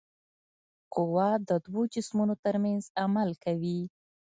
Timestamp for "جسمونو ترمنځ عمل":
1.93-3.29